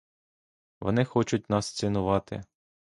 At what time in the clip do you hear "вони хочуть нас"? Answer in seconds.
0.81-1.71